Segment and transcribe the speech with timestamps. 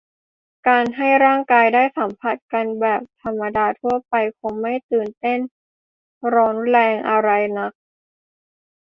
[0.67, 5.39] การให้ร่างกายได้สัมผัสกันแบบธรรมดาทั่วไปคงไม่ตื่นเต้น
[6.33, 7.71] ร้อนแรงอะไรนัก